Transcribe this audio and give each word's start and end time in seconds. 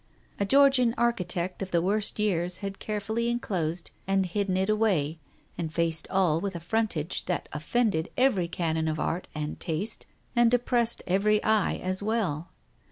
A 0.39 0.45
Georgian 0.47 0.95
architect 0.97 1.61
of 1.61 1.69
the 1.69 1.79
worst 1.79 2.17
years 2.19 2.57
had 2.65 2.79
carefully 2.79 3.29
enclosed 3.29 3.91
and 4.07 4.25
hidden 4.25 4.57
it 4.57 4.67
away, 4.67 5.19
and 5.59 5.71
faced 5.71 6.07
all 6.09 6.41
with 6.41 6.55
a 6.55 6.59
frontage 6.59 7.25
that 7.25 7.47
offended 7.53 8.09
every 8.17 8.47
canon 8.47 8.87
of 8.87 8.99
art 8.99 9.27
and 9.35 9.59
taste 9.59 10.07
and 10.35 10.49
depressed 10.49 11.03
every 11.05 11.39
eye 11.43 11.75
as 11.75 12.01
well. 12.01 12.49